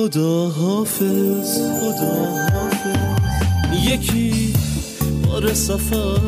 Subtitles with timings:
[0.00, 2.14] خدا حافظ خدا
[2.54, 3.84] حافظ.
[3.84, 4.54] یکی
[5.26, 6.20] بار سفر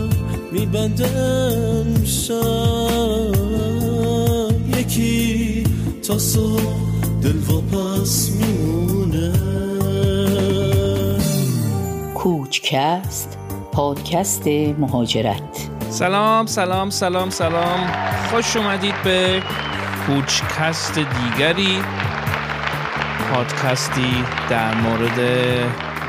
[0.53, 2.35] میبندم شب.
[4.79, 5.65] یکی
[6.09, 6.63] تا صبح
[7.23, 9.33] دل پس میمونه.
[12.15, 13.39] کوچکست
[13.73, 14.47] پادکست
[14.79, 15.69] مهاجرت.
[15.91, 17.81] سلام سلام سلام سلام.
[18.31, 19.43] خوش اومدید به
[20.07, 21.79] کوچکست دیگری.
[23.33, 25.21] پادکستی در مورد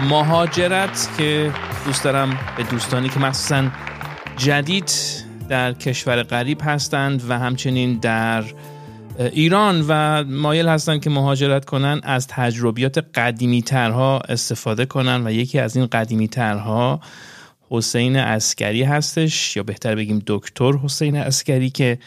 [0.09, 1.51] مهاجرت که
[1.85, 3.63] دوست دارم به دوستانی که مخصوصا
[4.37, 4.91] جدید
[5.49, 8.43] در کشور غریب هستند و همچنین در
[9.19, 15.59] ایران و مایل هستند که مهاجرت کنن از تجربیات قدیمی ترها استفاده کنن و یکی
[15.59, 16.99] از این قدیمی ترها
[17.69, 21.97] حسین عسکری هستش یا بهتر بگیم دکتر حسین عسکری که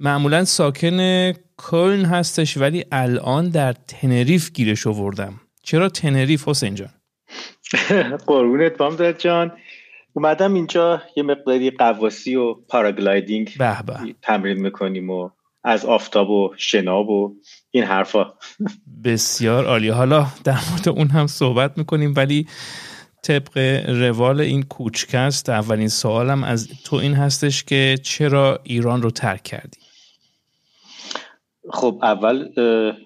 [0.00, 5.40] معمولا ساکن کلن هستش ولی الان در تنریف گیرش آوردم.
[5.62, 6.90] چرا تنریف حسین جان؟
[8.26, 9.52] قربونت بامداد جان.
[10.12, 13.56] اومدم اینجا یه مقداری غواصی و paragliding
[14.22, 15.30] تمرین می‌کنیم و
[15.64, 17.34] از آفتاب و شناب و
[17.70, 18.34] این حرفا.
[19.04, 19.88] بسیار عالی.
[19.88, 22.46] حالا در مورد اون هم صحبت می‌کنیم ولی
[23.22, 29.42] طبق روال این کوچکست اولین سوالم از تو این هستش که چرا ایران رو ترک
[29.42, 29.83] کردی؟
[31.70, 32.48] خب اول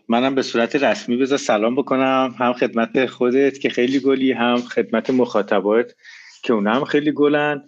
[0.09, 2.35] منم به صورت رسمی بذار سلام بکنم.
[2.39, 5.95] هم خدمت خودت که خیلی گلی هم خدمت مخاطبات
[6.43, 7.65] که اون هم خیلی گلن.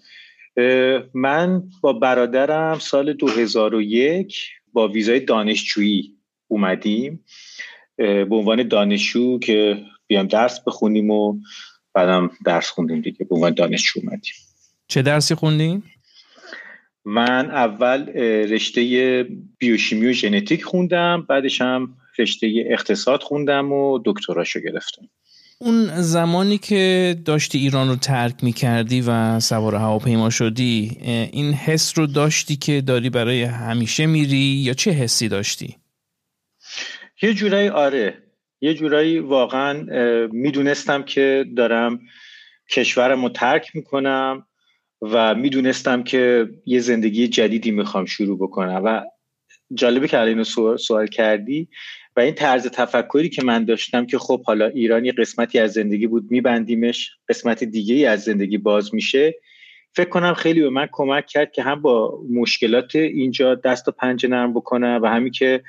[1.15, 4.37] من با برادرم سال 2001
[4.73, 6.17] با ویزای دانشجویی
[6.49, 7.25] اومدیم.
[7.97, 11.39] به عنوان دانشجو که بیام درس بخونیم و
[11.95, 14.35] بعدم درس خوندیم دیگه به عنوان دانشجو اومدیم.
[14.89, 15.83] چه درسی خوندیم؟
[17.05, 18.09] من اول
[18.51, 19.27] رشته
[19.59, 25.03] بیوشیمی و ژنتیک خوندم بعدش هم رشته اقتصاد خوندم و دکتراشو گرفتم.
[25.59, 30.99] اون زمانی که داشتی ایران رو ترک می کردی و سوار هواپیما شدی
[31.33, 35.77] این حس رو داشتی که داری برای همیشه میری یا چه حسی داشتی؟
[37.23, 38.15] یه جورایی آره.
[38.61, 39.87] یه جورایی واقعا
[40.33, 42.01] می‌دونستم که دارم
[42.71, 44.47] کشورم رو ترک می‌کنم.
[45.03, 48.83] و می‌دونستم که یه زندگی جدیدی می‌خوام شروع بکنم.
[48.85, 49.03] و
[49.75, 50.45] جالبه که اینو
[50.77, 51.69] سوال کردی
[52.17, 56.07] و این طرز تفکری که من داشتم که خب حالا ایران یه قسمتی از زندگی
[56.07, 59.35] بود میبندیمش قسمت دیگه ای از زندگی باز میشه.
[59.93, 64.29] فکر کنم خیلی به من کمک کرد که هم با مشکلات اینجا دست و پنجه
[64.29, 65.63] نرم بکنم و همین که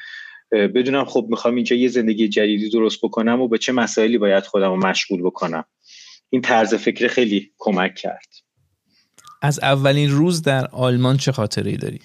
[0.52, 4.70] بدونم خب می‌خوام اینجا یه زندگی جدیدی درست بکنم و به چه مسائلی باید خودم
[4.70, 5.64] رو مشغول بکنم.
[6.30, 8.51] این طرز فکر خیلی کمک کرد.
[9.42, 12.00] از اولین روز در آلمان چه خاطره داری؟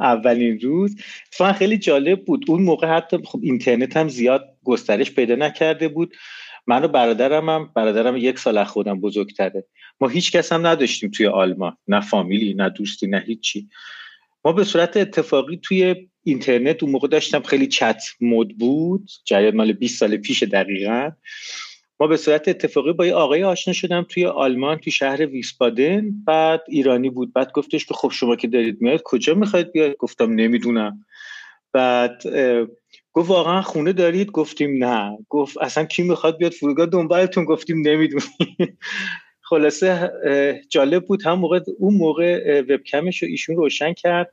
[0.00, 2.44] اولین روز؟ اتفاقا خیلی جالب بود.
[2.48, 6.14] اون موقع حتی خب اینترنت هم زیاد گسترش پیدا نکرده بود.
[6.66, 9.64] من و برادرم هم برادرم یک سال از خودم بزرگتره.
[10.00, 11.76] ما هیچ کس هم نداشتیم توی آلمان.
[11.88, 13.68] نه فامیلی نه دوستی نه هیچی.
[14.44, 17.42] ما به صورت اتفاقی توی اینترنت اون موقع داشتم.
[17.42, 19.10] خیلی چت مود بود.
[19.24, 21.10] جریان مال 20 سال پیش دقیقا.
[22.00, 26.62] ما به صورت اتفاقی با یه آقای آشنا شدم توی آلمان توی شهر ویسبادن بعد
[26.68, 27.32] ایرانی بود.
[27.32, 31.04] بعد گفتش که خب شما که دارید میاد کجا می‌خواید بیاد؟ گفتم نمی‌دونم.
[31.72, 32.22] بعد
[33.12, 35.18] گفت واقعا خونه دارید؟ گفتیم نه.
[35.28, 37.44] گفت اصلا کی می‌خواد بیاد فرودگاه؟ دنبالتون.
[37.44, 38.28] گفتیم نمی‌دونیم
[39.48, 40.12] خلاصه
[40.68, 41.22] جالب بود.
[41.22, 44.32] هم موقع اون موقع وبکمش رو ایشون روشن کرد.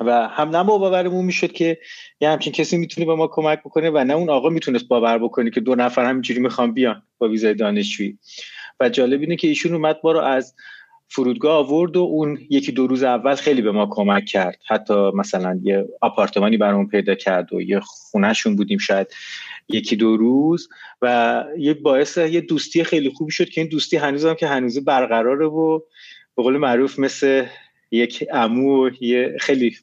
[0.00, 1.78] و هم نه باورمون می‌شد که
[2.20, 5.50] یه همچین کسی می‌تونه به ما کمک بکنه و نه اون آقا می‌تونست باور بکنه
[5.50, 8.18] که دو نفر همینجوری می‌خوام بیان با ویزای دانشجویی.
[8.80, 10.54] و جالب اینه که ایشون اومد ما رو از
[11.08, 14.58] فرودگاه آورد و اون یکی دو روز اول خیلی به ما کمک کرد.
[14.68, 19.06] حتی مثلا یه آپارتمانی برامون پیدا کرد و یه خونهشون بودیم شاید
[19.68, 20.68] یکی دو روز
[21.02, 24.84] و یه باعث یه دوستی خیلی خوبی شد که این دوستی هنوز هم که هنوز
[24.84, 25.78] برقراره و
[26.36, 27.46] به قول معروف مثل
[27.90, 29.76] یک امو یه خیلی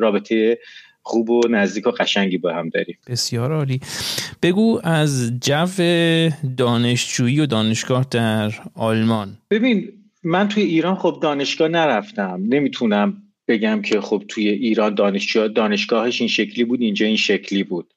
[0.00, 0.58] رابطه
[1.02, 2.98] خوب و نزدیک و قشنگی با هم داریم.
[3.06, 3.80] بسیار عالی.
[4.42, 5.66] بگو از جو
[6.56, 9.38] دانشجویی و دانشگاه در آلمان.
[9.50, 9.92] ببین
[10.22, 12.42] من توی ایران خب دانشگاه نرفتم.
[12.48, 17.94] نمی‌تونم بگم که خب توی ایران دانشجو دانشگاهش این شکلی بود اینجا این شکلی بود.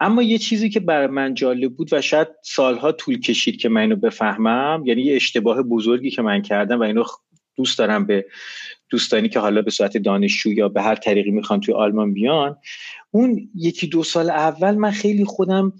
[0.00, 3.80] اما یه چیزی که برای من جالب بود و شاید سالها طول کشید که من
[3.80, 7.04] اینو بفهمم یعنی یه اشتباه بزرگی که من کردم و اینو
[7.56, 8.26] دوست دارم به
[8.90, 12.56] دوستانی که حالا به صورت دانشجو یا به هر طریقی می‌خوان توی آلمان بیان
[13.10, 15.72] اون یکی دو سال اول من خیلی خودم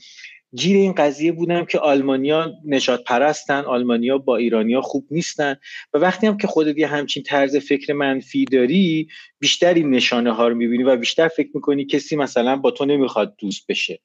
[0.56, 5.56] گیر این قضیه بودم که آلمانیا نشاد پرستن آلمانیا با ایرانیا خوب نیستن
[5.94, 10.48] و وقتی هم که خودت یه همچین طرز فکر منفی داری بیشتر این نشانه ها
[10.48, 14.00] رو می‌بینی و بیشتر فکر می‌کنی کسی مثلا با تو نمی‌خواد دوست بشه.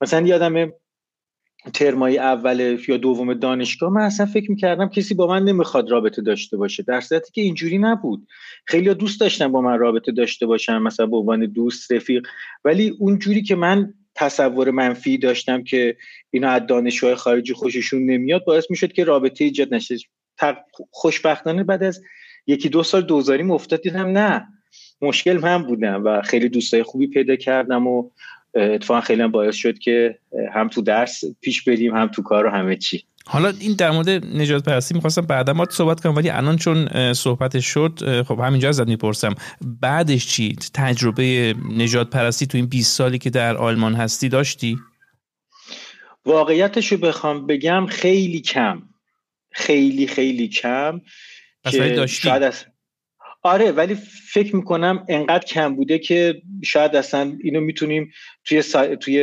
[0.00, 0.72] مثلا یادم
[1.72, 6.56] ترمای اول یا دوم دانشگاه من اصلا فکر می‌کردم کسی با من نمی‌خواد رابطه داشته
[6.56, 8.26] باشه در صورتی که اینجوری نبود.
[8.64, 12.26] خیلی دوست داشتن با من رابطه داشته باشن مثلا به عنوان دوست رفیق.
[12.64, 15.96] ولی اونجوری که من تصور منفی داشتم که
[16.30, 19.96] اینا از دانشجوهای خارجی خوششون نمیاد باعث می‌شد که رابطه ایجاد نشه.
[20.90, 22.00] خوشبختانه بعد از
[22.46, 24.48] یکی دو سال دوزاری افتاد دیدم نه
[25.02, 28.10] مشکل من بودم و خیلی دوستای خوبی پیدا کردم و
[28.56, 30.18] اتفاقا خیلی باعث شد که
[30.54, 33.04] هم تو درس پیش بریم هم تو کار و همه چی.
[33.26, 37.60] حالا این در مورد نجات پرستی می‌خواستم بعدا ما صحبت کنم ولی الان چون صحبت
[37.60, 39.34] شد خب همینجا ازت می‌پرسم.
[39.80, 44.78] بعدش چی؟ تجربه نجات پرستی تو این 20 سالی که در آلمان هستی داشتی؟
[46.26, 48.82] واقعیتش رو بخوام بگم خیلی کم.
[49.52, 51.00] خیلی خیلی کم
[51.70, 52.30] که داشتی.
[52.30, 52.64] از...
[53.46, 53.94] آره ولی
[54.32, 58.12] فکر می‌کنم انقدر کم بوده که شاید اصلا اینو می‌تونیم
[58.44, 58.96] توی سا...
[58.96, 59.18] توی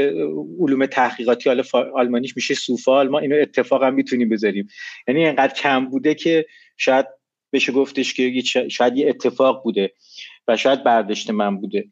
[0.59, 1.63] علوم تحقیقاتی حالا
[1.95, 4.68] آلمانیش میشه سوفال ما اینو اتفاقا می‌تونیم بذاریم.
[5.07, 6.45] یعنی انقدر کم بوده که
[6.77, 7.06] شاید
[7.53, 8.41] بشه گفتش که
[8.71, 9.94] شاید یه اتفاق بوده
[10.47, 11.88] و شاید برداشت من بوده.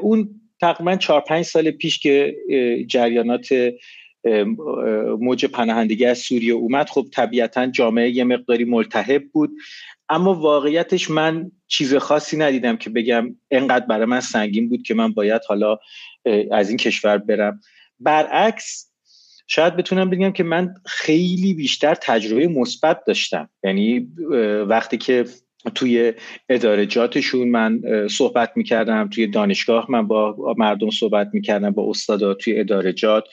[0.00, 2.36] اون تقریبا چهار پنج سال پیش که
[2.88, 3.48] جریانات
[5.20, 6.88] موج پناهندگی از سوریه اومد.
[6.88, 9.50] خب طبیعتا جامعه یه مقداری ملتهب بود.
[10.08, 15.12] اما واقعیتش من چیز خاصی ندیدم که بگم انقدر برای من سنگین بود که من
[15.12, 15.78] باید حالا
[16.52, 17.60] از این کشور برم.
[18.00, 18.90] برعکس
[19.46, 23.48] شاید بتونم بگم که من خیلی بیشتر تجربه مثبت داشتم.
[23.64, 24.08] یعنی
[24.68, 25.24] وقتی که
[25.74, 26.12] توی
[26.48, 33.24] ادارجاتشون من صحبت می‌کردم توی دانشگاه من با مردم صحبت می‌کردم با استادا توی ادارجات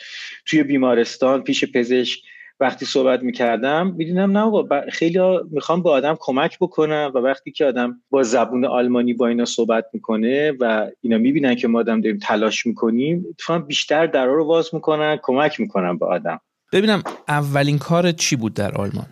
[0.45, 2.19] توی بیمارستان پیش پزشک
[2.59, 5.19] وقتی صحبت می‌کردم می‌دونم نه خیلی
[5.51, 9.85] می‌خوام به آدم کمک بکنم و وقتی که آدم با زبون آلمانی با اینا صحبت
[9.93, 14.69] می‌کنه و اینا می‌بینن که ما آدم داریم تلاش می‌کنیم اتفاقا بیشتر درا رو باز
[14.73, 16.39] می‌کنن کمک می‌کنن به آدم.
[16.73, 19.05] ببینم اولین کار چی بود در آلمان؟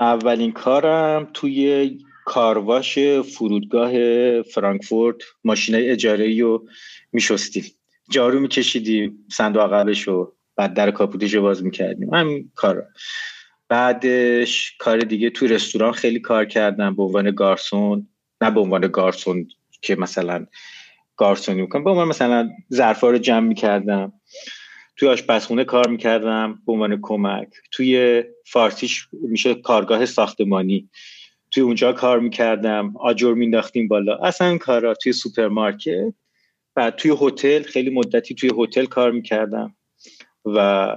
[0.00, 1.90] اولین کارم توی
[2.24, 3.92] کارواش فرودگاه
[4.42, 6.68] فرانکفورت ماشینای اجاره رو
[7.12, 7.64] میشستیم.
[8.10, 12.14] جارو میکشیدیم صندوق عقبش رو بعد در کاپوتش رو باز می‌کردیم.
[12.14, 12.86] همین کار
[13.68, 18.08] بعدش کار دیگه توی رستوران خیلی کار کردم به عنوان گارسون.
[18.40, 19.48] نه به عنوان گارسون
[19.82, 20.46] که مثلا
[21.16, 24.12] گارسونی می‌کنم به عنوان مثلا ظرفا رو جمع می‌کردم.
[24.98, 27.48] توی آشپزخونه کار می‌کردم به عنوان کمک.
[27.70, 30.88] توی فارسیش میشه کارگاه ساختمانی.
[31.50, 34.16] توی اونجا کار می‌کردم آجر مینداختیم بالا.
[34.16, 36.14] اصلا کارا توی سوپرمارکت
[36.76, 39.76] و توی هتل خیلی مدتی توی هتل کار می‌کردم.
[40.44, 40.96] و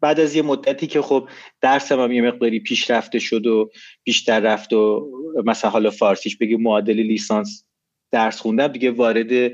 [0.00, 1.28] بعد از یه مدتی که خب
[1.60, 3.70] درسم هم یه مقداری پیشرفته شد و
[4.04, 5.08] بیشتر رفت و
[5.44, 7.64] مثلا حالا فارسیش بگی معادل لیسانس
[8.10, 9.52] درس خوندم دیگه وارد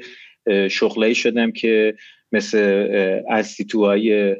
[0.69, 1.97] شغلایی شدم که
[2.33, 2.89] مثل
[3.31, 4.37] انستیتوهای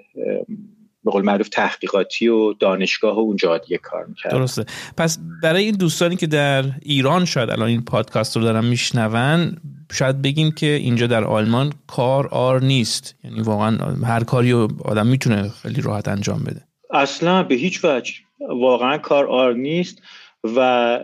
[1.05, 4.65] به قول معروف تحقیقاتی و دانشگاه و اونجا دیگه کار می‌کرد درسته.
[4.97, 9.57] پس برای این دوستانی که در ایران شاید الان این پادکست رو دارن میشنون
[9.93, 13.17] شاید بگیم که اینجا در آلمان کار آر نیست.
[13.25, 14.53] یعنی واقعا هر کاری
[14.85, 16.63] آدم می‌تونه خیلی راحت انجام بده.
[16.91, 18.15] اصلا به هیچ وجه
[18.61, 20.03] واقعا کار آر نیست
[20.57, 21.01] و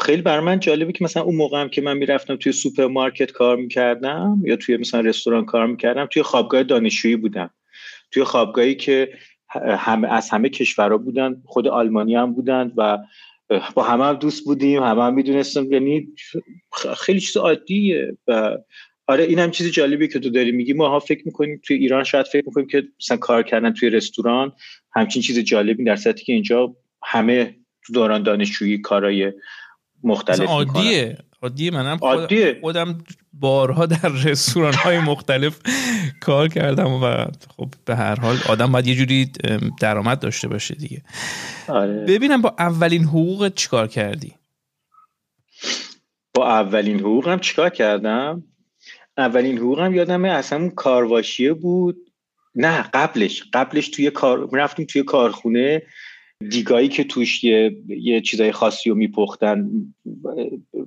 [0.00, 3.56] خیلی بر من جالبه که مثلا اون موقع هم که من می‌رفتم توی سوپرمارکت کار
[3.56, 7.50] می‌کردم یا توی مثلا رستوران کار می‌کردم توی خوابگاه دانشجویی بودم.
[8.10, 9.12] توی خوابگاهی که
[9.78, 12.98] همه از همه کشورها بودن خود آلمانی هم بودند و
[13.74, 16.08] با همه هم دوست بودیم همه هم می‌دونستم یعنی
[16.96, 18.58] خیلی چیز عادیه و
[19.06, 20.72] آره این هم چیز جالبی که تو داری میگی.
[20.72, 24.52] ما ها فکر می‌کنیم توی ایران شاید فکر می‌کنیم که مثلا کار کردن توی رستوران
[24.94, 29.32] همچین چیز جالبی در صورتی که اینجا همه تو دوران دانشجویی کارای
[30.04, 31.18] مختلف عادیه.
[31.42, 31.70] عادیه.
[31.70, 32.58] منم عادیه.
[32.60, 35.60] خودم بارها در رستوران های مختلف
[36.20, 37.24] کار کردم و
[37.56, 39.30] خب به هر حال آدم باید یه جوری
[39.80, 41.02] درآمد داشته باشه دیگه.
[41.68, 42.04] آره.
[42.04, 44.34] ببینم با اولین حقوق چیکار کردی؟
[46.34, 48.44] با اولین حقوقم چیکار کردم؟
[49.18, 51.96] اولین حقوقم یادمه اصلا اون کارواشیه بود.
[52.54, 53.42] نه قبلش.
[53.52, 55.82] قبلش توی کار رفتیم توی کارخونه.
[56.50, 59.70] دیگایی که توش یه, یه چیزای خاصی رو میپختن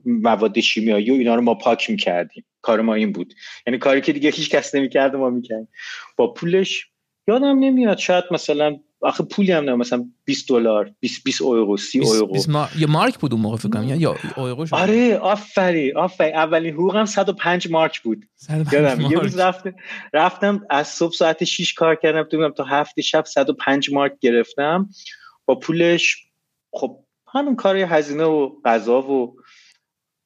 [0.05, 2.45] مواد شیمیایی و اینا رو ما پاک می‌کردیم.
[2.61, 3.33] کار ما این بود.
[3.67, 5.67] یعنی کاری که دیگه هیچ کس نمی‌کرد ما می‌کردیم.
[6.15, 6.87] با پولش
[7.27, 11.99] یادم نمیاد شاید مثلا آخه پولی هم نه مثلا 20 دلار 20 20 یورو 30
[11.99, 12.69] یورو 20 ما...
[12.77, 13.95] یا مارک بود اون موقع فکر کنم یا
[14.37, 18.25] یورو شد؟ آره آفری آفری اولین حقوقم 105 مارک بود.
[18.71, 19.73] یادم یه روز رفتم
[20.13, 24.89] رفتم از صبح ساعت 6 کار کردم تو تا هفت شب 105 مارک گرفتم.
[25.47, 26.17] با پولش
[26.71, 26.99] خب
[27.33, 29.35] همین کار هزینه و غذا و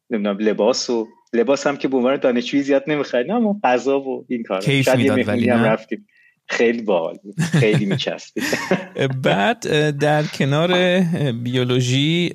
[0.09, 4.43] نمی‌دونم لباس و لباس هم که به عنوان دانشجوی زیاد نمی‌خرید اما غذا و این
[4.43, 6.07] کار کیف می‌داد ولی هم رفتیم.
[6.45, 7.41] خیلی باحال بود.
[7.41, 8.43] خیلی میچسبید.
[9.23, 10.99] بعد در کنار
[11.31, 12.29] بیولوژی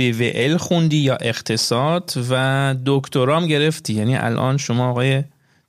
[0.00, 5.24] BWL خوندی یا اقتصاد و دکترام گرفتی؟ یعنی الان شما آقای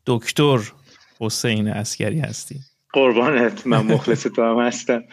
[0.06, 0.60] دکتر
[1.20, 2.60] حسین اسکری هستی.
[2.94, 5.04] قربانت من مخلص تو هم هستم.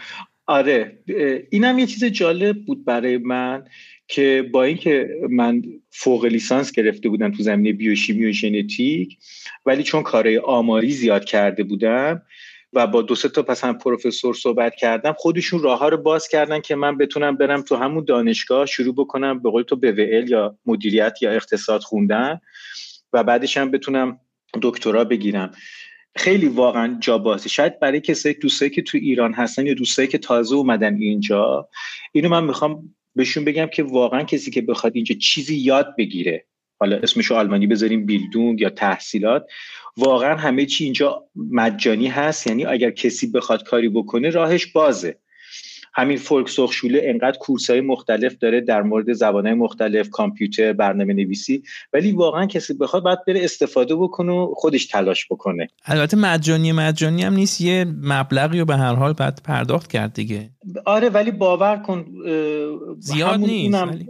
[0.50, 0.99] آره
[1.50, 3.64] اینم یه چیز جالب بود برای من
[4.09, 9.19] که با اینکه من فوق لیسانس گرفته بودم تو زمینه بیوشیمی و ژنتیک
[9.66, 12.23] ولی چون کارهای آماری زیاد کرده بودم
[12.73, 16.28] و با دو سه تا پس هم پروفسور صحبت کردم خودشون راه ها رو باز
[16.28, 20.59] کردن که من بتونم برم تو همون دانشگاه شروع بکنم به قول تو BWL یا
[20.66, 22.40] مدیریت یا اقتصاد خوندن
[23.12, 24.21] و بعدش هم بتونم
[24.62, 25.50] دکترا بگیرم.
[26.17, 27.49] خیلی واقعا جا بازی.
[27.49, 31.69] شاید برای کسایی دوستایی که تو ایران هستن یا دوستایی که تازه اومدن اینجا
[32.12, 36.47] اینو من می‌خوام بهشون بگم که واقعا کسی که بخواد اینجا چیزی یاد بگیره
[36.81, 39.47] حالا اسمشو آلمانی بذاریم بیلدون یا تحصیلات
[39.97, 42.47] واقعا همه چی اینجا مجانی هست.
[42.47, 45.19] یعنی اگر کسی بخواد کاری بکنه راهش بازه.
[45.94, 51.62] همین فولکس شوله انقدر کورس های مختلف داره در مورد زبانهای مختلف کامپیوتر برنامه نویسی
[51.92, 55.68] ولی واقعا کسی بخواد باید بره استفاده بکنه و خودش تلاش بکنه.
[55.85, 60.50] البته مجانی مجانی هم نیست یه مبلغی رو به هر حال باید پرداخت کرد دیگه.
[60.85, 62.06] آره ولی باور کن
[62.99, 64.09] زیاد نیست اونم- ولی.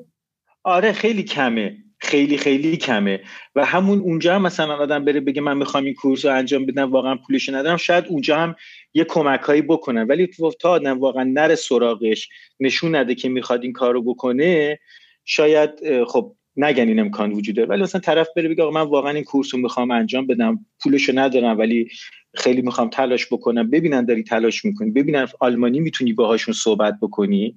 [0.64, 1.76] آره خیلی کمه.
[2.02, 3.20] خیلی خیلی کمه.
[3.54, 6.92] و همون اونجا هم مثلا آدم بره بگه من می‌خوام این کورس رو انجام بدم
[6.92, 7.76] واقعا پولش ندارم.
[7.76, 8.54] شاید اونجا هم
[8.94, 10.06] یه کمک هایی بکنن.
[10.06, 10.28] ولی
[10.60, 12.28] تا آدم واقعا نره سراغش
[12.60, 14.78] نشون نده که می‌خواد این کار رو بکنه
[15.24, 15.70] شاید
[16.04, 19.24] خب نگن این امکان وجود داره ولی مثلا طرف بره بگه آقا من واقعا این
[19.24, 21.88] کورس رو می‌خوام انجام بدم پولش ندارم ولی
[22.34, 23.70] خیلی می‌خوام تلاش بکنم.
[23.70, 24.90] ببینن داری تلاش می‌کنی.
[24.90, 27.56] ببینن آلمانی می‌تونی باهاشون صحبت بکنی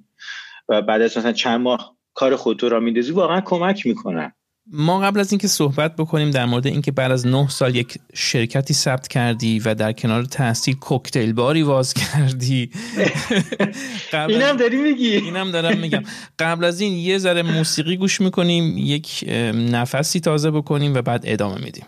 [0.69, 4.33] و بعد از مثلا چند ماه کار خودتو را میندازی واقعا کمک می‌کنن.
[4.71, 8.73] ما قبل از اینکه صحبت بکنیم در مورد اینکه بعد از نه سال یک شرکتی
[8.73, 12.69] ثبت کردی و در کنار تحصیل کوکتل باری واز کردی.
[14.13, 15.15] قبل اینم داری میگی.
[15.15, 16.03] اینم دارم میگم.
[16.39, 21.63] قبل از این یه ذره موسیقی گوش می‌کنیم یک نفسی تازه بکنیم و بعد ادامه
[21.63, 21.85] میدیم.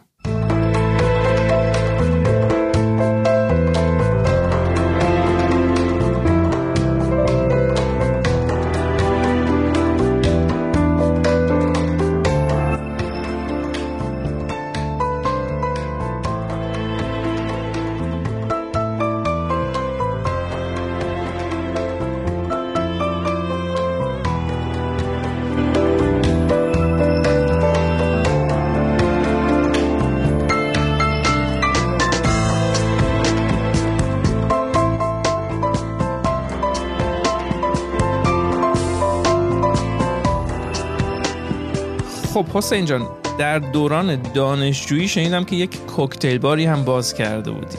[42.36, 43.08] خب حسین جان
[43.40, 47.78] در دوران دانشجویی شنیدم که یک کوکتل باری هم باز کرده بودی.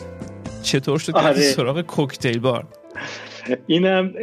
[0.62, 1.40] چطور شد آره.
[1.40, 2.66] سراغ کوکتل بار؟
[3.66, 4.14] اینم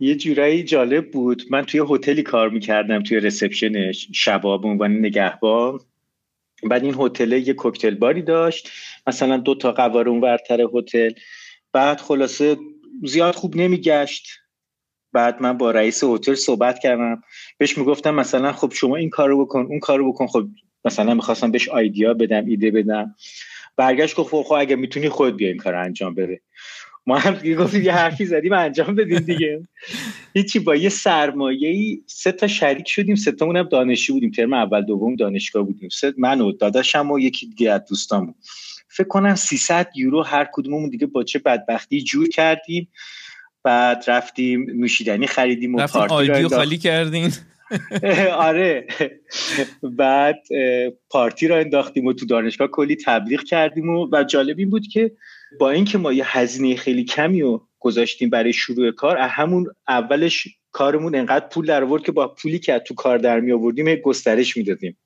[0.00, 1.42] یه جورایی جالب بود.
[1.50, 5.80] من توی هتلی کار می‌کردم توی رسپشنش شبا به عنوان نگهبان.
[6.70, 8.70] بعد این هتل یه کوکتل باری داشت.
[9.06, 11.10] مثلا دو تا قواره اون ورتر هتل.
[11.72, 12.56] بعد خلاصه
[13.04, 14.28] زیاد خوب نمیگشت.
[15.12, 17.22] بعد من با رئیس هتل صحبت کردم.
[17.58, 20.26] بهش می‌گفتم مثلا خب شما این کارو بکن اون کارو بکن.
[20.26, 20.48] خب
[20.84, 23.14] مثلا می‌خواستم بهش آیدیا بدم ایده بدم.
[23.76, 26.40] برگشت گفت خب اگه می‌تونی خود بیا این کار انجام بده.
[27.06, 29.68] ما هم دیگه گفتیم یه حرفی زدیم انجام بدیم دیگه.
[30.34, 33.16] هیچی با یه سرمایه سه تا شریک شدیم.
[33.16, 34.30] سه تامون هم دانشجو بودیم.
[34.30, 35.88] ترم اول دوم دانشگاه بودیم.
[35.88, 38.34] سه من و داداشم و یکی دیگه از دوستامون.
[38.88, 42.88] فکر کنم 300 یورو هر کدوممون دیگه با چه بدبختی جور کردیم.
[43.64, 46.48] بعد رفتیم نوشیدنی خریدیم و رفتیم انداختیم.
[46.48, 47.32] خالی کردین.
[48.48, 48.86] آره.
[49.82, 50.38] بعد
[51.10, 55.12] پارتی را انداختیم و تو دانشگاه کلی تبلیغ کردیم و, و جالب این بود که
[55.60, 60.48] با اینکه ما یه هزینه خیلی کمی رو گذاشتیم برای شروع کار از همون اولش
[60.72, 64.56] کارمون انقدر پول در آورد که با پولی که تو کار در می آوردیم گسترش
[64.56, 64.96] می‌دادیم.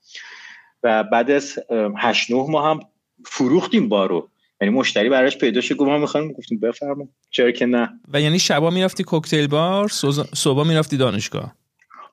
[0.83, 2.81] و بعد از اه، هشت نه ماه هم
[3.27, 4.31] فروختیم بارو.
[4.61, 7.89] یعنی مشتری براش پیدا شد گفت ما می‌خوایم گفتیم بفرما چرا که نه.
[8.13, 9.89] و یعنی شبا می‌رفتی کوکتل بار
[10.35, 11.55] صبح می‌رفتی دانشگاه؟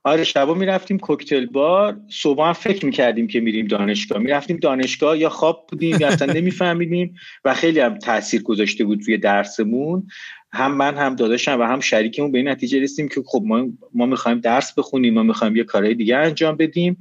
[0.06, 4.20] آره شبا می‌رفتیم کوکتل بار صبح هم فکر می‌کردیم که میریم دانشگاه.
[4.20, 9.18] می‌رفتیم دانشگاه یا خواب بودیم یا اصلا نمیفهمیدیم و خیلی هم تاثیر گذاشته بود روی
[9.18, 10.08] درسمون.
[10.52, 14.06] هم من هم داداشم و هم شریکمون به این نتیجه رسیدیم که خب ما ما
[14.06, 16.98] می‌خوایم درس بخونیم ما می‌خوایم یه کارهای دیگه انجام بدیم.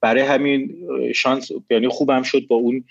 [0.00, 0.74] برای همین
[1.14, 2.84] شانس یعنی خوبم شد با اون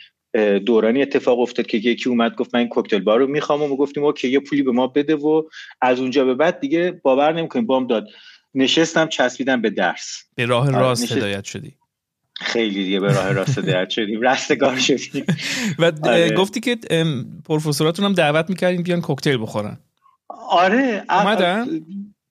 [0.66, 3.76] دورانی اتفاق افتاد که یکی اومد گفت من این کوکتل بار رو می‌خوام و ما
[3.76, 5.44] گفتیم اوکی یه پولی به ما بده و
[5.82, 7.66] از اونجا به بعد دیگه باور نمی‌کنیم.
[7.66, 8.08] بام داد.
[8.56, 10.24] نشستم چسبیدم به درس.
[10.36, 11.76] به راه آره، راست میشه- هدایت شدی.
[12.36, 14.22] خیلی دیگه به راه راست درد شدیم.
[14.22, 15.26] رستگار شدیم.
[15.80, 16.30] و آره.
[16.36, 16.78] گفتی که
[17.46, 19.78] پروفسوراتون هم دعوت می‌کردین بیان کوکتل بخورن.
[20.50, 21.68] آره اومدن؟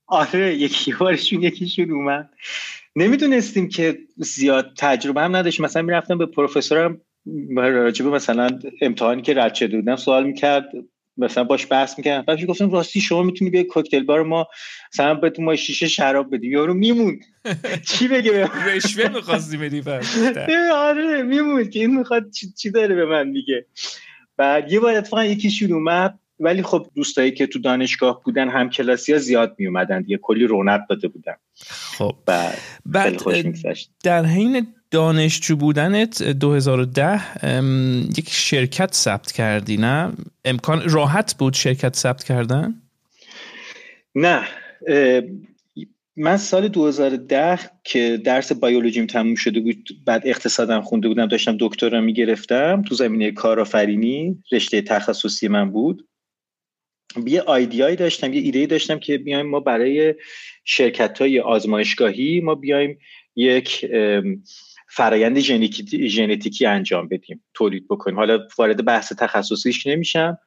[0.06, 2.30] آره یکی بارشون یکیشون اومد.
[2.96, 7.00] نمی‌دونستیم که زیاد تجربه هم نداشت مثلا می‌رفتم به پروفسورم
[7.57, 10.71] راجبه مثلا امتحانی که رد شده بودم سوال می‌کرد
[11.16, 12.23] مثلا باش بحث می‌کردم.
[12.23, 14.47] بعد گفتم راستی شما می‌تونی به کوکتل بار ما
[14.95, 16.49] مثلا به ما شیشه شراب بدی.
[16.49, 17.21] یارو میمون
[17.88, 19.83] چی بگه رشوه می‌خواستی بدی
[20.88, 23.66] آره میمون که این می‌خواد چی داره به من میگه.
[24.37, 29.12] بعد یه بار اتفاقا یکیشون اومد ولی خب دوستایی که تو دانشگاه بودن هم کلاسی
[29.12, 31.35] ها زیاد می اومدن دیگه کلی رونق داده بودن.
[31.71, 32.16] خب.
[32.26, 33.23] بعد, بعد
[34.04, 37.21] در حین دانشجو بودنت 2010
[38.19, 40.13] یک شرکت ثبت کردی نه؟
[40.45, 42.75] امکان راحت بود شرکت ثبت کردن؟
[44.15, 44.49] نه
[46.17, 52.01] من سال 2010 که درس بیولوژیم تموم شده بود بعد اقتصادم خونده بودم داشتم دکترا
[52.01, 56.09] می‌گرفتم تو زمینه کارآفرینی رشته تخصصی من بود.
[57.27, 60.15] یه آیدیایی داشتم یه ایده داشتم که بیایم ما برای
[60.65, 62.99] شرکت های آزمایشگاهی ما بیایم
[63.37, 63.87] یک
[64.97, 65.39] فرایند
[66.09, 68.17] ژنتیکی انجام بدیم تولید بکنیم.
[68.17, 70.39] حالا وارد بحث تخصصیش نمیشم.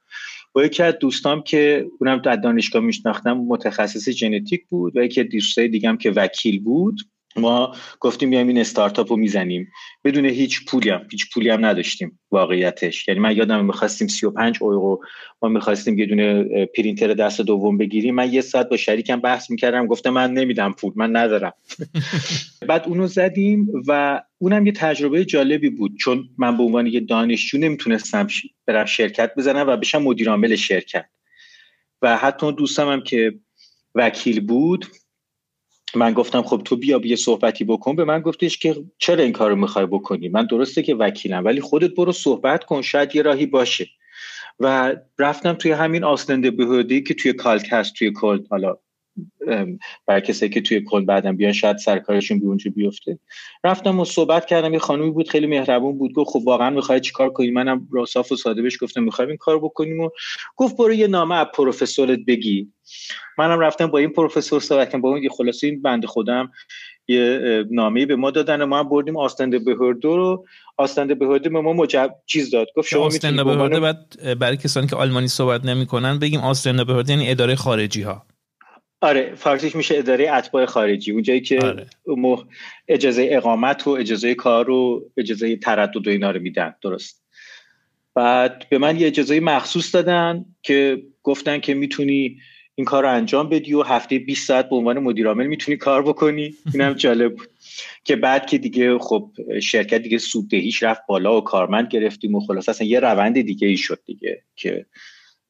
[0.54, 5.28] با یکی از دوستام که اونم در دانشگاه میشناختم متخصص ژنتیک بود و یکی از
[5.28, 7.00] دوستای دیگم که وکیل بود.
[7.38, 9.72] ما گفتیم بیایم این استارتاپ رو می‌زنیم.
[10.04, 13.08] بدون هیچ پولی هم هیچ پولی هم نداشتیم واقعیتش.
[13.08, 15.04] یعنی من یادم می‌خواستیم 35 اورو
[15.42, 18.16] ما می‌خواستیم یه دونه پرینتر دست دوم بگیریم.
[18.16, 21.54] من یه ساعت با شریکم بحث می‌کردم گفتم من نمیدم پول من ندارم.
[22.70, 25.98] بعد اونو زدیم و اونم یه تجربه جالبی بود.
[25.98, 28.28] چون من به عنوان یه دانشجو نمی‌تونستم
[28.66, 31.06] برم شرکت بزنم و بشم مدیر عامل شرکت.
[32.02, 33.34] و حتی دوستم هم که
[33.96, 34.86] وکیل بود
[35.96, 37.96] من گفتم خب تو بیا یه صحبتی بکن.
[37.96, 41.96] به من گفتش که چرا این کارو می‌خوای بکنی؟ من درسته که وکیلم ولی خودت
[41.96, 43.88] برو صحبت کن شاید یه راهی باشه.
[44.60, 48.78] و رفتم توی همین آسلنده بهودی که توی کالک هست توی کل حالا
[50.06, 53.20] برای کسی که توی کل بعدم بیان شاید سرکارشون بی اونجا بیفته.
[53.64, 57.30] رفتم و صحبت کردم یه خانومی بود خیلی مهربون بود گفت خب واقعا می‌خوای چیکار
[57.30, 60.10] کنی؟ منم راصاف و ساده بهش گفتم می‌خوایم این کار بکنیم و
[60.56, 62.72] گفت برو یه نامه از پروفسورت بگی.
[63.38, 66.52] منم رفتم با این پروفسور صحبت با اون یه خلاصه این بنده خودم
[67.08, 70.46] یه نامه به ما دادن و ما هم بردیم آستنده بهردو رو.
[70.78, 72.68] آستنده بهردو به ما مجب چیز داد.
[72.76, 77.30] گفت شما آستنده بهردو بعد برای کسانی که آلمانی صحبت نمی‌کنن بگیم آستنده بهردو یعنی
[77.30, 78.26] اداره خارجی ها
[79.02, 81.12] آره فارسیش میشه اداره اتباع خارجی.
[81.12, 81.88] اونجایی که آره.
[82.88, 86.76] اجازه اقامت و اجازه کار و اجازه تردد و اینا رو میدن.
[86.82, 87.24] درست.
[88.16, 92.38] بعد به من یه اجازه مخصوص دادن که گفتن که می‌تونی
[92.76, 96.04] این کار رو انجام بدی و هفته 20 ساعت به عنوان مدیر عامل می‌تونی کار
[96.04, 96.56] بکنی.
[96.74, 97.50] اینم جالب بود.
[98.04, 99.32] که بعد که دیگه خب
[99.64, 103.78] شرکت دیگه سوددهیش رفت بالا و کارمند گرفتیم و خلاص اصلا یه روند دیگه ای
[103.78, 104.86] شد دیگه که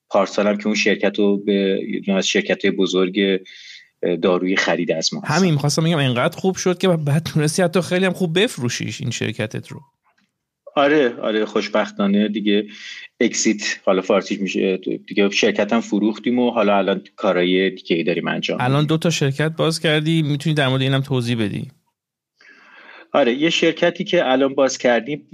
[0.10, 3.42] پارسال که اون شرکت رو به از شرکت بزرگ
[4.22, 5.22] دارویی خرید از ما.
[5.26, 9.12] همین می‌خواستم بگم اینقدر خوب شد که بعد تونستی حتی خیلی هم خوب بفروشیش این
[9.12, 9.82] شرکتت رو.
[10.76, 12.68] آره آره خوشبختانه دیگه
[13.20, 18.28] اکسیت حالا فارسیش میشه دیگه شرکت هم فروختیم و حالا الان کارهای دیگه ای داریم
[18.28, 21.72] انجام الان دو تا شرکت باز کردی می‌تونی در مورد اینم توضیح بدی؟
[23.14, 25.30] آره یه شرکتی که الان باز کردیم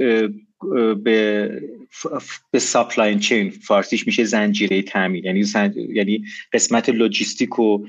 [1.03, 1.49] به
[2.51, 5.45] به supply chain فارسیش میشه زنجیره تامین یعنی
[5.75, 6.23] یعنی
[6.53, 7.85] قسمت لوجیستیک و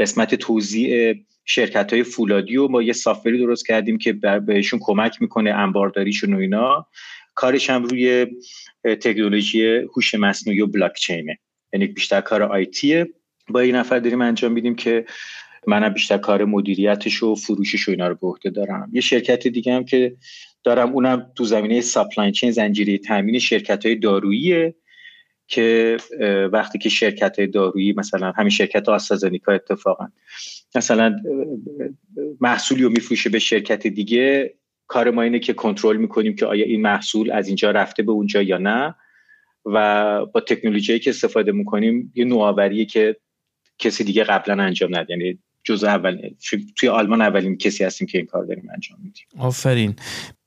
[0.00, 4.12] قسمت توزیع شرکت های فولادی و ما یه software ی درست کردیم که
[4.46, 6.86] بهشون کمک می‌کنه انبارداریشون و اینا.
[7.34, 8.26] کارش هم روی
[8.84, 11.38] تکنولوژی هوش مصنوعی و بلاک چینه
[11.72, 13.06] یعنی بیشتر کار IT یه
[13.48, 15.04] با این نفر داریم انجام میدیم که
[15.66, 18.90] منم بیشتر کار مدیریتش و فروشش و اینا رو به عهده دارم.
[18.92, 20.16] یه شرکت دیگه هم که
[20.64, 24.74] دارم اونم تو زمینه supply chain زنجیره تامین شرکت های داروییه
[25.46, 25.96] که
[26.52, 30.08] وقتی که شرکت های دارویی مثلا همین شرکت آسترازنیکا اتفاقا
[30.74, 31.16] مثلا
[32.40, 34.54] محصولی رو میفروشه به شرکت دیگه
[34.86, 38.42] کار ما اینه که کنترل می‌کنیم که آیا این محصول از اینجا رفته به اونجا
[38.42, 38.94] یا نه
[39.64, 43.16] و با تکنولوژی که استفاده می‌کنیم یه نوآوریه که
[43.78, 46.30] کسی دیگه قبلا انجام نده یعنی جزء اول
[46.76, 49.24] توی آلمان اولین کسی هستیم که این کار داریم انجام میدیم.
[49.38, 49.96] آفرین.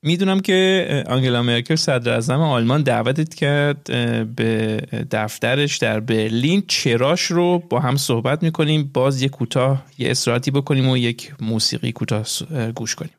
[0.03, 3.83] می‌دونم که آنگلا مرکل صدر اعظم آلمان دعوتت کرد
[4.35, 6.63] به دفترش در برلین.
[6.67, 8.89] چراش رو با هم صحبت می‌کنیم.
[8.93, 12.25] باز یه کوتاه یه استراحتی بکنیم و یک موسیقی کوتاه
[12.75, 13.11] گوش کنیم.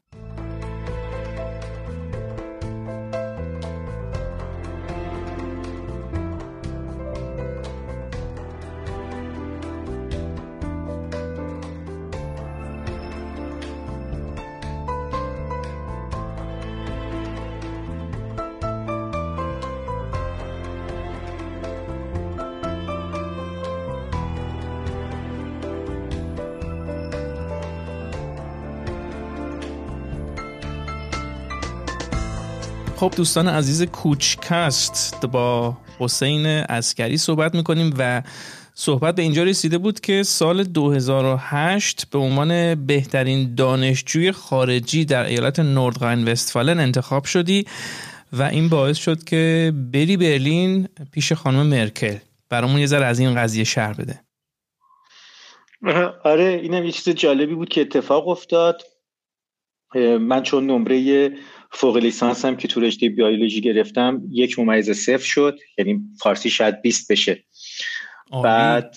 [33.05, 38.23] خب دوستان عزیز کوچکست با حسین اسکری صحبت می‌کنیم و
[38.75, 45.61] صحبت به اینجا رسیده بود که سال 2008 به عنوان بهترین دانشجوی خارجی در ایالت
[45.61, 47.64] نوردغاین وستفالن انتخاب شدی
[48.33, 52.17] و این باعث شد که بری برلین پیش خانم مرکل.
[52.49, 54.21] برامون یه ذره از این قضیه شهر بده.
[56.33, 58.83] آره اینم یه چیز جالبی بود که اتفاق افتاد.
[60.21, 61.31] من چون نمره
[61.74, 67.12] فوق لیسانسم که تو رشته بیولوژی گرفتم یک ممیز صفر شد یعنی فارسی شاید 20
[67.12, 67.44] بشه.
[68.44, 68.96] بعد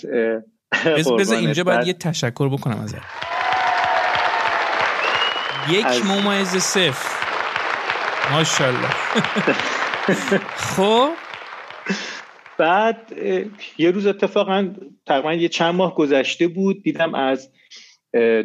[1.18, 3.02] بذار اینجا باید یه تشکر بکنم ازت.
[5.70, 6.06] یک از...
[6.06, 7.10] ممیز صفر.
[8.32, 8.90] ماشاءالله.
[10.56, 11.10] خب؟
[12.58, 13.14] بعد
[13.78, 14.74] یه روز اتفاقا
[15.06, 17.52] تقریبا یه چند ماه گذشته بود دیدم از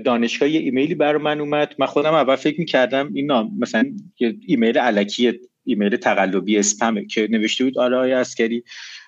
[0.05, 1.75] دانشگاه یه ایمیلی بر من اومد.
[1.79, 3.85] من خودم اول فکر می‌کردم این مثلا
[4.21, 8.65] یه ایمیل الکی ایمیل تقلبی اسپمه که نوشته بود آره آقای عسکری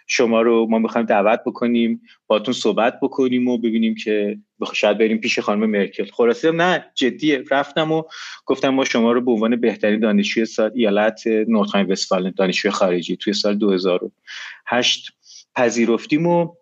[0.07, 4.39] شما رو ما می‌خوایم دعوت بکنیم باتون صحبت بکنیم و ببینیم که
[4.75, 6.05] شاید بریم پیش خانم مرکل.
[6.05, 7.45] خلاصه نه جدیه.
[7.51, 8.03] رفتم و
[8.47, 13.33] گفتم ما شما رو به عنوان بهترین دانشجوی سال ایالت نوردراین وستفالن دانشجوی خارجی توی
[13.33, 15.13] سال 2008
[15.57, 16.55] پذیرفتیم و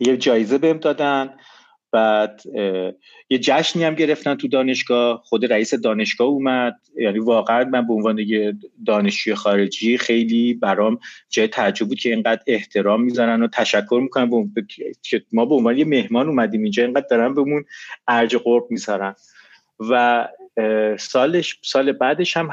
[0.00, 1.30] یه جایزه بهم دادن.
[1.94, 2.42] بعد
[3.30, 5.22] یه جشنی هم گرفتن تو دانشگاه.
[5.24, 6.76] خود رئیس دانشگاه اومد.
[6.96, 8.54] یعنی واقعا من به عنوان یه
[8.86, 10.98] دانشجوی خارجی خیلی برام
[11.30, 14.52] جای تعجب بود که اینقدر احترام می‌زنن و تشکر می‌کنن
[15.02, 17.64] که ما به عنوان یه مهمان اومدیم اینجا اینقدر دارن بهمون
[18.08, 19.14] ارج قرب می‌ذارن.
[19.90, 20.28] و
[20.98, 22.50] سالش سال بعدش هم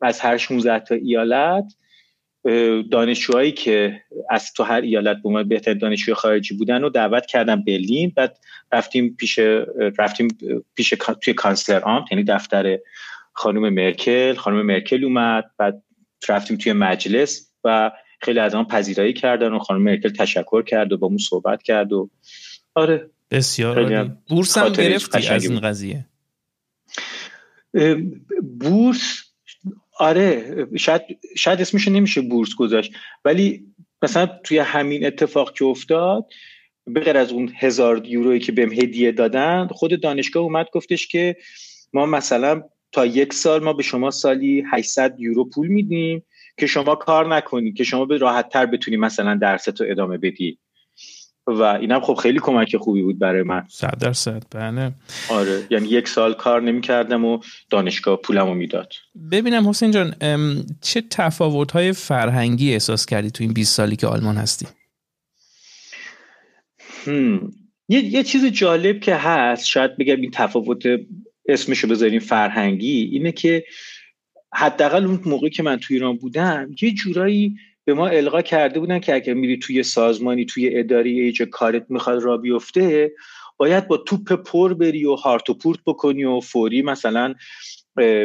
[0.00, 1.74] از هر 16 تا ایالت
[2.90, 8.12] دانشجوهایی که از تو هر ایالت به بهتر دانشجوی خارجی بودن رو دعوت کردم برلین
[8.16, 8.38] بعد
[8.72, 9.38] رفتیم پیش
[9.98, 10.28] رفتیم
[10.74, 12.78] پیش توی کانسلر آمت یعنی دفتر
[13.32, 14.34] خانم مرکل.
[14.34, 15.82] خانم مرکل اومد بعد
[16.28, 20.98] رفتیم توی مجلس و خیلی از آن پذیرایی کردن و خانم مرکل تشکر کرد و
[20.98, 22.10] با مون صحبت کرد و
[22.74, 23.10] آره.
[23.30, 26.06] بسیار بورس هم گرفتی از این قضیه؟
[28.60, 29.27] بورس
[29.98, 31.02] آره شاید
[31.36, 32.92] شاید اسمش نمیشه بورس گذاشت
[33.24, 33.66] ولی
[34.02, 36.26] مثلا توی همین اتفاق که افتاد
[36.86, 41.36] به غیر از اون هزار یورویی که بهم هدیه دادن خود دانشگاه اومد گفتش که
[41.92, 46.24] ما مثلا تا یک سال ما به شما سالی 800 یورو پول میدیم
[46.58, 50.58] که شما کار نکنید که شما به راحت تر بتونی مثلا درستو ادامه بدی.
[51.48, 53.64] و اینم خب خیلی کمک خوبی بود برای من.
[53.68, 54.92] صد درصد بله.
[55.30, 57.38] آره یعنی یک سال کار نمی کردم و
[57.70, 58.92] دانشگاه پولمو می‌داد.
[59.32, 60.14] ببینم حسین جان
[60.80, 64.66] چه تفاوت های فرهنگی احساس کردی تو این 20 سالی که آلمان هستی؟
[67.88, 70.82] یه،, یه چیز جالب که هست شاید بگم این تفاوت
[71.48, 73.64] اسمشو بذاریم فرهنگی اینه که
[74.54, 77.56] حداقل اون موقعی که من تو ایران بودم یه جورایی
[77.88, 82.22] به ما القا کرده بودن که اگر میری توی سازمانی توی اداره یه کارت می‌خواد
[82.22, 83.12] را بیفته
[83.56, 87.34] باید با توپ پر بری و هارت و پورت بکنی و فوری مثلا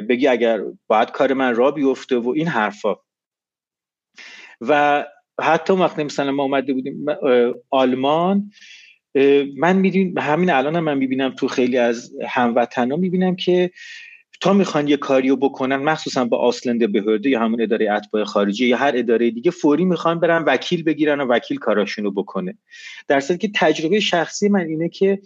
[0.10, 2.96] بگی اگر باید کار من را بیفته و این حرفا.
[4.62, 5.06] و
[5.42, 7.06] حتی وقتی مثلا ما اومده بودیم
[7.70, 8.52] آلمان
[9.58, 13.72] من می‌دونم همین الان هم من می‌بینم تو خیلی از هموطنا می‌بینم که
[14.44, 18.78] تا می‌خوان یه کاریو بکنن مخصوصا با آسلند بهرده یا همون اداره اتباع خارجی یا
[18.78, 22.58] هر اداره دیگه فوری می‌خوان برن وکیل بگیرن و وکیل کاراشونو بکنه.
[23.08, 25.22] در که تجربه شخصی من اینه که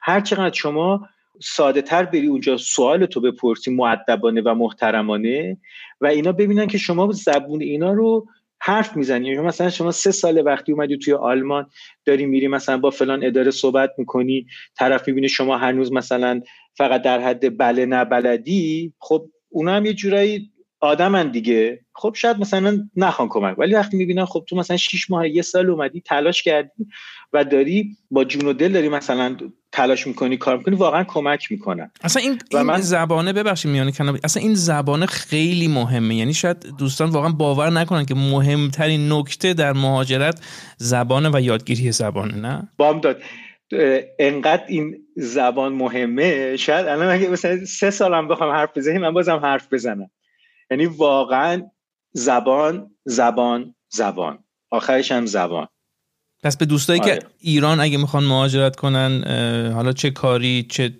[0.00, 1.08] هر چقدر شما
[1.42, 5.56] ساده تر بری اونجا سوال تو بپرسی معدبانه و محترمانه
[6.00, 8.26] و اینا ببینن که شما زبون اینا رو
[8.62, 9.38] حرف می‌زنی.
[9.38, 11.66] مثلا شما سه سال وقتی اومدی توی آلمان
[12.04, 14.46] داری میری مثلا با فلان اداره صحبت می‌کنی
[14.78, 16.40] طرف می‌بینه شما هنوز مثلا
[16.74, 21.80] فقط در حد بله نه بلدی خب اونا هم یه جورایی آدمن دیگه.
[21.94, 23.58] خب شاید مثلا نخوان کمک.
[23.58, 26.86] ولی وقتی می‌بینن خب تو مثلا 6 ماه یه سال اومدی تلاش کردی
[27.32, 29.36] و داری با جون و دل داری مثلا
[29.72, 32.80] تلاش می‌کنی کار می‌کنی واقعا کمک می‌کنن اصلا این, این من...
[32.80, 36.14] زبانه ببخشید میانه کنم اصلا این زبانه خیلی مهمه.
[36.14, 40.40] یعنی شاید دوستان واقعا باور نکنن که مهمترین نکته در مهاجرت
[40.76, 43.22] زبانه و یادگیری زبانه نه؟ بام داد.
[44.18, 49.36] انقدر این زبان مهمه شاید الان اگه مثلا سه سالم بخوام حرف بزنم من بازم
[49.36, 50.10] حرف بزنم.
[50.70, 51.62] یعنی واقعا
[52.12, 54.44] زبان زبان زبان.
[54.70, 55.68] آخرش هم زبان.
[56.42, 57.22] پس به دوستایی که آره.
[57.40, 59.24] ایران اگه می‌خوان مهاجرت کنن
[59.74, 60.92] حالا چه کاری چه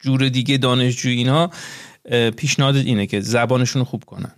[0.00, 1.50] جور دیگه دانشجوی اینا
[2.36, 4.32] پیشنهاد اینه که زبانشون خوب کنن.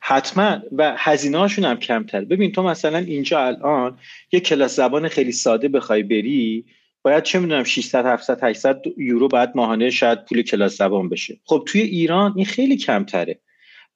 [0.00, 0.58] حتما.
[0.72, 2.24] و هزینه هاشون هم کمتر.
[2.24, 3.98] ببین تو مثلا اینجا الان
[4.32, 6.64] یه کلاس زبان خیلی ساده بخوای بری
[7.02, 11.40] باید چه می‌دونم 600 700 800 یورو بعد ماهانه شاید پول کلاس زبان بشه.
[11.44, 13.40] خب توی ایران این خیلی کمتره.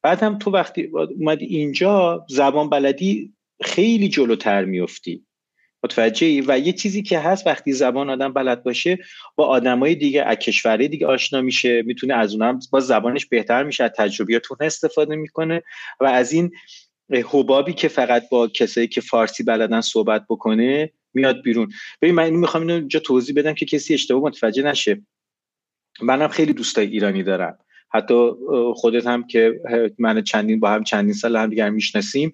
[0.02, 5.26] بعد هم تو وقتی اومدی اینجا زبان بلدی خیلی جلوتر میفتی.
[5.84, 8.98] متوجه و یه چیزی که هست وقتی زبان آدم بلد باشه
[9.36, 13.84] با آدمای دیگه از کشورهای دیگه آشنا میشه می‌تونه از اونم با زبانش بهتر میشه
[13.84, 15.62] از تجربیاتون استفاده می‌کنه.
[16.00, 16.50] و از این
[17.10, 21.72] حبابی که فقط با کسایی که فارسی بلدن صحبت بکنه میاد بیرون.
[22.02, 25.02] ببین من می‌خوام اینو اینجا توضیح بدم که کسی اشتباه متوجه نشه.
[26.02, 27.58] منم خیلی دوستای ایرانی دارم.
[27.92, 28.30] حتی
[28.74, 29.60] خودت هم که
[29.98, 32.32] من چندین با هم چندین سال هم دیگر می‌شناسیم.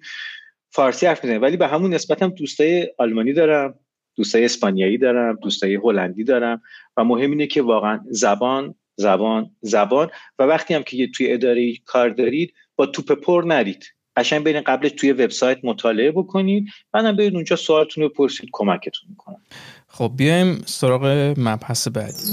[0.69, 3.79] فارسی حرف می‌زنیم ولی به همون نسبت هم دوستای آلمانی دارم
[4.15, 6.61] دوستای اسپانیایی دارم دوستای هلندی دارم
[6.97, 12.09] و مهم اینه که واقعا زبان زبان زبان و وقتی هم که توی اداره کار
[12.09, 13.85] دارید با توپ پر نرید.
[14.15, 16.67] قشنگ برین قبلش توی وبسایت مطالعه بکنید.
[16.91, 19.41] بعدم برید اونجا سوالتون رو پرسید کمکتون می‌کنم.
[19.87, 22.23] خب بیایم سراغ مبحث بعدی.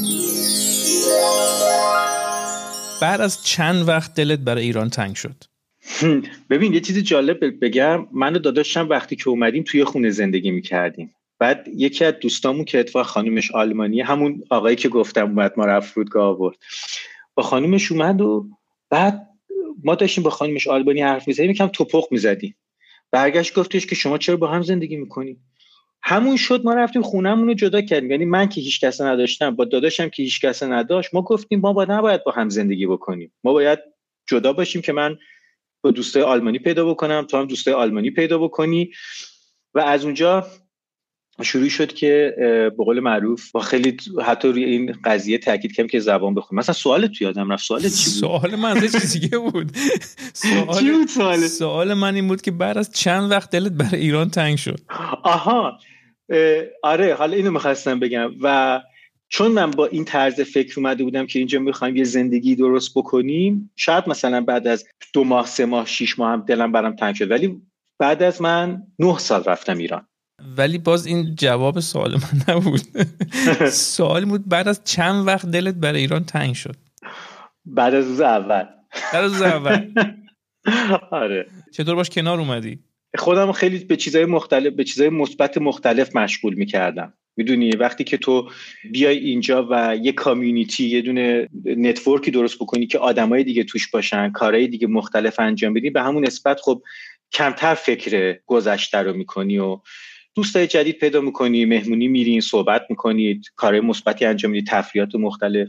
[3.02, 5.44] بعد از چند وقت دلت برای ایران تنگ شد؟
[6.50, 8.06] ببین یه چیزی جالب بگم.
[8.12, 11.14] من و داداشم وقتی که اومدیم توی خونه زندگی می‌کردیم.
[11.38, 15.80] بعد یکی از دوستامون که اتفاق خانومش آلمانی همون آقایی که گفتم اومد ما رو
[15.80, 16.56] فرودگاه آورد.
[17.34, 18.46] با خانومش اومد و
[18.90, 19.28] بعد
[19.84, 22.56] ما داشتیم با خانومش آلبانی حرف می‌زدیم یکم توپخ می‌زدیم.
[23.10, 25.38] برگشت گفتش که شما چرا با هم زندگی می‌کنید
[26.02, 28.10] همون شد ما رفتیم خونهمون رو جدا کردیم.
[28.10, 31.72] یعنی من که هیچ کس نداشتم با داداشم که هیچ کس نداشت ما گفتیم ما
[31.72, 33.32] باید نباید با هم زندگی بکنیم.
[33.44, 33.78] ما باید
[34.26, 35.16] جدا باشیم که من
[35.84, 37.26] با دوستای آلمانی پیدا بکنم.
[37.30, 38.90] تو هم دوستای آلمانی پیدا بکنی.
[39.74, 40.46] و از اونجا
[41.42, 42.34] شروع شد که
[42.76, 46.58] به قول معروف با خیلی حتی روی این قضیه تاکید کردم که زبان بخونم.
[46.58, 47.64] مثلا سوال تو یادم رفت.
[47.64, 49.72] سوال چی بود؟ سوال من از چیز دیگه بود.
[50.32, 54.00] سوال چی بود سوال سوال من این بود که بعد از چند وقت دلت برای
[54.00, 54.80] ایران تنگ شد.
[55.22, 55.78] آها.
[56.82, 58.30] آره حالا اینو می‌خواستم بگم.
[58.42, 58.80] و
[59.34, 63.70] چون من با این طرز فکر اومده بودم که اینجا می‌خوایم یه زندگی درست بکنیم
[63.76, 67.30] شاید مثلا بعد از دو ماه سه ماه شیش ماه هم دلم برام تنگ شد.
[67.30, 67.62] ولی
[67.98, 70.06] بعد از من نه سال رفتم ایران.
[70.56, 72.80] ولی باز این جواب سوال من نبود.
[73.96, 76.76] سوال بود بعد از چند وقت دلت برای ایران تنگ شد؟
[77.66, 78.64] بعد از روز اول.
[79.12, 79.92] بعد از روز اول.
[81.22, 81.46] آره.
[81.72, 82.78] چطور باش کنار اومدی؟
[83.18, 87.14] خودم خیلی به چیزهای مختلف به چیزهای مثبت مختلف مشغول می‌کردم.
[87.36, 88.50] می‌دونی وقتی که تو
[88.92, 94.30] بیای اینجا و یه کامیونیتی یه دونه نتورکی درست بکنی که آدمای دیگه توش باشن
[94.30, 96.82] کارهای دیگه مختلف انجام بدی به همون نسبت خب
[97.32, 99.80] کمتر فکر گذشته رو می‌کنی و
[100.34, 105.68] دوستای جدید پیدا می‌کنی مهمونی میرین صحبت می‌کنید کارهای مثبتی انجام می‌دید تفریحات مختلف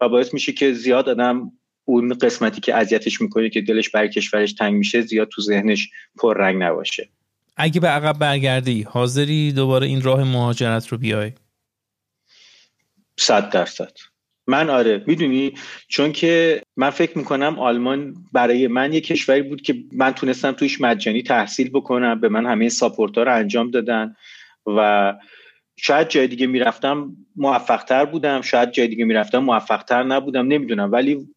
[0.00, 1.52] و باعث میشه که زیاد آدم
[1.84, 6.38] اون قسمتی که اذیتش می‌کنه که دلش برای کشورش تنگ میشه زیاد تو ذهنش پر
[6.38, 7.08] رنگ نباشه.
[7.56, 11.32] اگه به عقب برگردی حاضری دوباره این راه مهاجرت رو بیای؟
[13.16, 13.92] صد درصد.
[14.46, 15.54] من آره می‌دونی؟
[15.88, 20.80] چون که من فکر می‌کنم آلمان برای من یه کشوری بود که من تونستم توش
[20.80, 24.16] مجانی تحصیل بکنم به من همه ساپورت ها رو انجام دادن
[24.66, 25.14] و
[25.76, 30.92] شاید جای دیگه می‌رفتم موفقتر بودم شاید جای دیگه می‌رفتم موفقتر نبودم نمی‌دونم.
[30.92, 31.28] ولی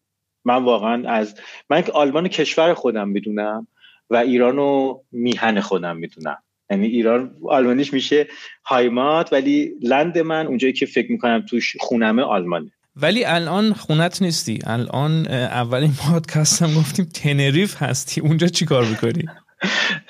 [0.44, 3.66] من واقعا از من آلمان کشور خودم می‌دونم.
[4.10, 6.38] و ایرانو میهن خودم می‌دونم
[6.70, 8.26] یعنی ایران آلمانیش میشه
[8.64, 12.70] هایمات ولی لند من اونجایی که فکر می‌کنم توش خونمه آلمانه.
[12.96, 14.58] ولی الان خونت نیستی.
[14.66, 18.20] الان اولین پادکست هم گفتیم تنریف هستی.
[18.20, 19.24] اونجا چی کار می‌کنی؟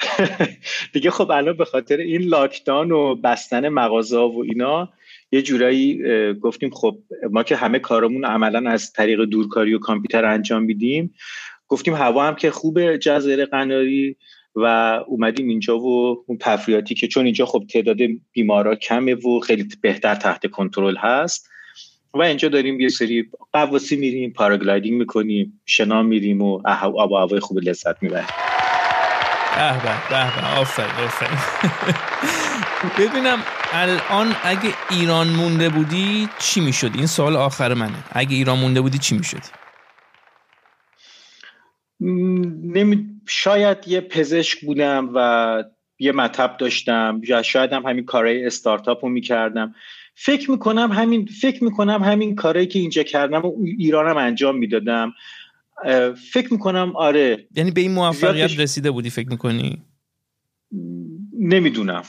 [0.93, 4.89] دیگه خب الان به خاطر این لاکدان و بستن مغازه و اینا
[5.33, 6.03] یه جورایی
[6.35, 6.99] گفتیم خب
[7.31, 11.15] ما که همه کارمون عملا از طریق دورکاری و کامپیوتر انجام میدیم.
[11.69, 14.17] گفتیم هوا هم که خوب جزایر قناری
[14.55, 14.65] و
[15.07, 17.97] اومدیم اینجا و اون تفریاتی که چون اینجا خب تعداد
[18.33, 21.49] بیمارا کمه و خیلی بهتر تحت کنترل هست.
[22.15, 27.41] و اینجا داریم یه سری قواسی میریم پاراگلایدینگ می‌کنیم شنا میریم و آب و هوای
[27.41, 28.27] خوب لذت می‌بریم.
[32.99, 33.39] ببینم
[33.73, 38.05] الان اگه ایران مونده بودی چی می‌شد؟ این سوال آخر منه.
[38.13, 39.49] اگه ایران مونده بودی چی می‌شدی؟
[42.79, 43.07] نمی...
[43.27, 45.65] شاید یه پزشک بودم و
[45.99, 49.75] یه مطب داشتم یا شاید هم همین کارهای استارتاپ رو می‌کردم.
[50.15, 55.13] فکر می‌کنم همین فکر می‌کنم همین کارهایی که اینجا کردم و ایرانم انجام می‌دادم.
[56.33, 57.47] فکر می‌کنم آره.
[57.57, 59.83] یعنی به این موفقیت رسیده بودی فکر می‌کنی؟
[61.39, 62.03] نمی‌دونم.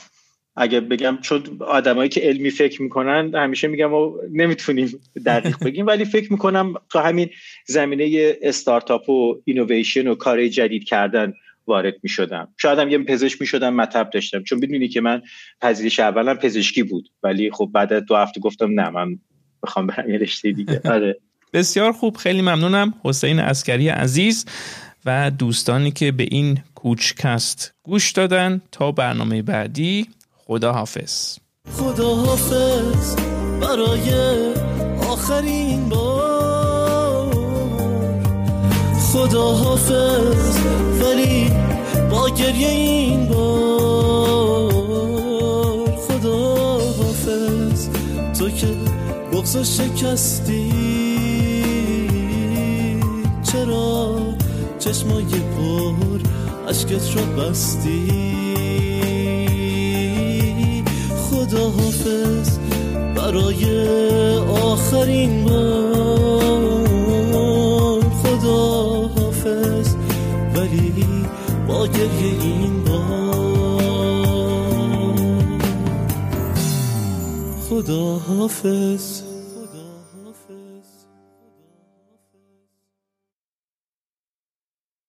[0.56, 6.04] اگه بگم چون آدمایی که علمی فکر می‌کنن همیشه میگم و نمی‌تونیم دقیق بگیم ولی
[6.04, 7.30] فکر می‌کنم تو همین
[7.66, 11.32] زمینه استارتاپ و اینویشن و کار جدید کردن
[11.66, 14.42] وارد می شدم شاید هم یه پزشک می شدم مطب داشتم.
[14.42, 15.22] چون بدونی که من
[15.60, 19.18] پذیرش اولم پزشکی بود ولی خب بعد دو هفته گفتم نه من
[19.62, 20.80] می‌خوام برم یه رشته دیگه.
[20.94, 21.20] آره.
[21.52, 22.94] بسیار خوب خیلی ممنونم.
[23.04, 24.46] حسین عسکری عزیز
[25.06, 28.60] و دوستانی که به این کوچکست گوش دادن.
[28.72, 30.06] تا برنامه بعدی.
[30.50, 31.38] خدا حافظ
[31.78, 33.16] خدا حافظ
[33.60, 34.10] برای
[35.10, 37.34] آخرین بار.
[39.12, 40.58] خدا حافظ
[41.02, 41.50] ولی
[42.10, 44.70] با گریه این بار.
[45.96, 47.88] خدا حافظ
[48.38, 48.76] تو که
[49.32, 50.72] بغز شکستی.
[53.52, 54.16] چرا
[54.78, 56.18] چشمای پر
[56.68, 58.49] عشقت رو بستی؟
[61.50, 62.58] خدا حافظ
[63.16, 63.64] برای
[64.38, 66.80] آخرین بار.
[68.22, 69.94] خدا حافظ
[70.54, 71.26] ولی
[71.68, 73.80] با گریه این بار.
[77.68, 79.19] خدا حافظ.